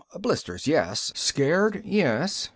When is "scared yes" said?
1.13-2.49